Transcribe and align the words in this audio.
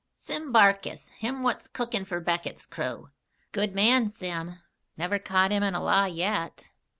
"Sim 0.17 0.51
Barkis, 0.51 1.09
him 1.11 1.43
what's 1.43 1.67
cookin' 1.67 2.05
for 2.05 2.19
Beckett's 2.19 2.65
crew." 2.65 3.11
"Good 3.51 3.75
man, 3.75 4.09
Sim. 4.09 4.57
Never 4.97 5.19
caught 5.19 5.51
him 5.51 5.61
in 5.61 5.75
a 5.75 5.79
lie 5.79 6.07
yet. 6.07 6.69